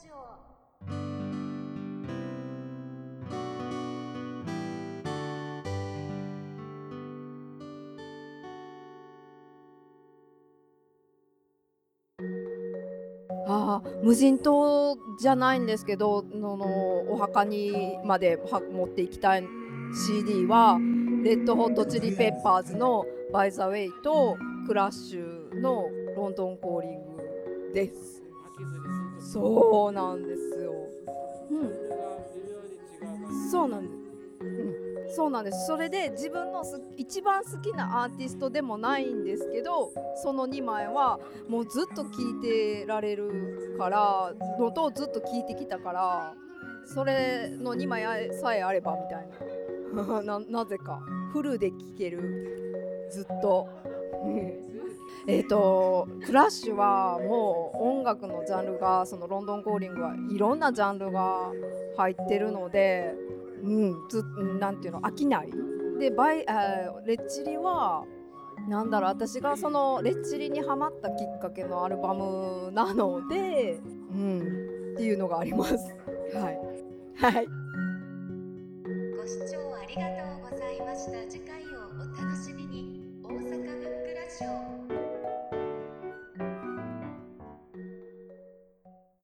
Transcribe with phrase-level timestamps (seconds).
[0.00, 0.14] ジオ。
[13.46, 16.66] ああ無人島じゃないんですけどのの
[17.10, 18.38] お墓にまで
[18.72, 19.44] 持っていきたい。
[19.92, 20.78] CD は
[21.24, 28.29] レッドホットチリペッパーズの「By the Way」とクラッシュの「London Calling」です。
[29.20, 30.72] そうなんですよ、
[31.50, 34.00] うん、そうなんです、
[34.40, 35.66] うん、そうなんです。
[35.66, 39.92] それで自分のす一番好きなアーティストでもないんですけど
[40.22, 46.34] その2枚はもうずっと聴いてられるからのとずっと聴いてきたから
[46.84, 49.70] それの2枚さえあればみたいな。
[50.22, 51.00] ななぜか。
[51.32, 53.08] フルで聴ける。
[53.10, 53.68] ずっと。
[55.26, 61.52] えーとクラッシュはもう音楽のジャンルがそのロンドンコーリングはいろんなジャンルが
[61.96, 63.14] 入ってるので、
[63.62, 64.24] うん、ず
[64.58, 65.50] なんていうの飽きない。
[65.98, 68.04] でバイ、えーレッチリは
[68.68, 73.80] なんだろう私がそのレッチリにハマったきっかけのアルバムなので、
[74.12, 74.40] うん、
[74.94, 75.74] っていうのがあります。
[76.34, 76.58] はい、
[77.16, 77.46] はい。
[79.16, 81.30] ご視聴ありがとうございました。
[81.30, 83.02] 次回をお楽しみに。
[83.22, 84.69] 大阪ブックラジオ。